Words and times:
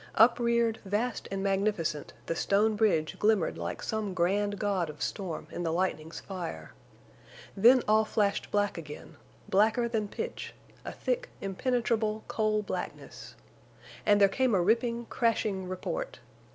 Upreared, 0.15 0.79
vast 0.83 1.27
and 1.29 1.43
magnificent, 1.43 2.13
the 2.25 2.35
stone 2.35 2.75
bridge 2.75 3.19
glimmered 3.19 3.55
like 3.59 3.83
some 3.83 4.15
grand 4.15 4.57
god 4.57 4.89
of 4.89 4.99
storm 4.99 5.45
in 5.51 5.61
the 5.61 5.71
lightning's 5.71 6.19
fire. 6.21 6.71
Then 7.55 7.83
all 7.87 8.03
flashed 8.03 8.49
black 8.49 8.79
again—blacker 8.79 9.87
than 9.87 10.07
pitch—a 10.07 10.91
thick, 10.91 11.29
impenetrable 11.39 12.23
coal 12.27 12.63
blackness. 12.63 13.35
And 14.03 14.19
there 14.19 14.27
came 14.27 14.55
a 14.55 14.61
ripping, 14.63 15.05
crashing 15.05 15.69
report. 15.69 16.19